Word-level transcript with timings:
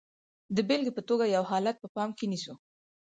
د 0.55 0.57
بېلګې 0.67 0.91
په 0.97 1.01
توګه 1.09 1.25
یو 1.35 1.43
حالت 1.51 1.75
په 1.79 1.87
پام 1.95 2.09
کې 2.17 2.25
نیسو. 2.31 2.53